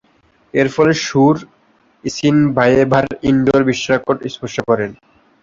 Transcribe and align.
এরফলে 0.53 0.93
সুর 1.05 1.35
ইসিনবায়েভা’র 2.03 3.07
ইনডোর 3.29 3.61
বিশ্বরেকর্ড 3.69 4.19
স্পর্শ 4.33 4.55
করেন। 4.69 4.91